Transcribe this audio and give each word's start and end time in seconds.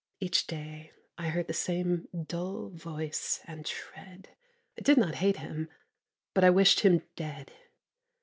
Each 0.19 0.47
day 0.47 0.93
I 1.19 1.29
heard 1.29 1.45
the 1.45 1.53
same 1.53 2.07
dull 2.25 2.69
voice 2.69 3.39
and 3.45 3.67
tread; 3.67 4.29
I 4.75 4.81
did 4.81 4.97
not 4.97 5.13
hate 5.13 5.37
him: 5.37 5.69
but 6.33 6.43
I 6.43 6.49
wished 6.49 6.79
him 6.79 7.03
dead. 7.15 7.51